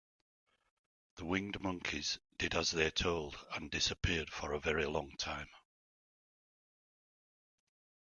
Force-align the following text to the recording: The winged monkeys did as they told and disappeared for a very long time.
The 1.17 1.25
winged 1.25 1.61
monkeys 1.61 2.17
did 2.39 2.55
as 2.55 2.71
they 2.71 2.89
told 2.89 3.37
and 3.53 3.69
disappeared 3.69 4.31
for 4.31 4.51
a 4.51 4.59
very 4.59 4.87
long 4.87 5.15
time. 5.17 5.51